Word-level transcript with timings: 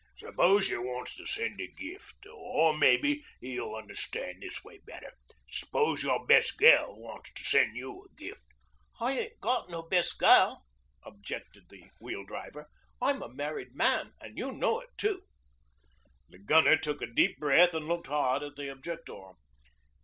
'S'pose 0.17 0.67
you 0.67 0.81
wants 0.81 1.15
to 1.15 1.27
send 1.27 1.61
a 1.61 1.67
gift... 1.77 2.25
or 2.25 2.75
mebbe 2.75 3.21
you'll 3.39 3.75
unnerstan' 3.75 4.39
this 4.39 4.63
way 4.63 4.79
better. 4.79 5.11
S'pose 5.51 6.01
your 6.01 6.25
best 6.25 6.59
gel 6.59 6.95
wants 6.95 7.31
to 7.35 7.43
sen' 7.45 7.75
you 7.75 8.05
a 8.11 8.15
gift....' 8.19 8.47
'I 8.99 9.11
ain't 9.19 9.39
got 9.41 9.69
no 9.69 9.83
bes' 9.83 10.17
gel,' 10.17 10.65
objected 11.03 11.65
the 11.69 11.91
Wheel 11.99 12.23
Driver. 12.23 12.67
'I'm 12.99 13.21
a 13.21 13.29
married 13.29 13.75
man, 13.75 14.13
an' 14.19 14.37
you 14.37 14.51
knows 14.51 14.85
it 14.85 14.97
too.' 14.97 15.21
The 16.29 16.39
Gunner 16.39 16.77
took 16.77 17.03
a 17.03 17.05
deep 17.05 17.37
breath 17.37 17.75
and 17.75 17.87
looked 17.87 18.07
hard 18.07 18.41
at 18.41 18.55
the 18.55 18.71
objector. 18.71 19.33